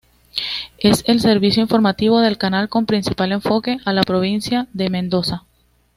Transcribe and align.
Es 0.79 1.03
el 1.05 1.19
servicio 1.19 1.61
informativo 1.61 2.21
del 2.21 2.39
canal 2.39 2.69
con 2.69 2.87
principal 2.87 3.33
enfoque 3.33 3.77
a 3.85 3.93
la 3.93 4.01
Provincia 4.01 4.65
de 4.73 4.89
Mendoza. 4.89 5.43